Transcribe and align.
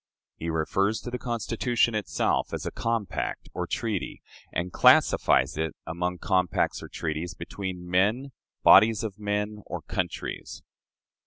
He 0.35 0.49
refers 0.49 0.99
to 1.01 1.11
the 1.11 1.19
Constitution 1.19 1.93
itself 1.93 2.55
as 2.55 2.65
"a 2.65 2.71
compact 2.71 3.49
or 3.53 3.67
treaty," 3.67 4.23
and 4.51 4.73
classifies 4.73 5.57
it 5.59 5.75
among 5.85 6.17
compacts 6.17 6.81
or 6.81 6.87
treaties 6.87 7.35
between 7.35 7.87
"men, 7.87 8.31
bodies 8.63 9.03
of 9.03 9.19
men, 9.19 9.61
or 9.67 9.83
countries." 9.83 10.63